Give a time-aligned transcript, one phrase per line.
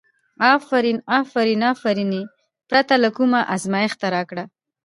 [0.55, 2.23] افرین افرین، افرین یې
[2.69, 4.43] پرته له کوم ازمېښته راکړه.